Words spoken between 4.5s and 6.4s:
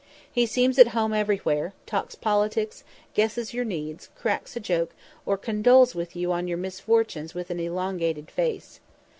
a joke, or condoles with you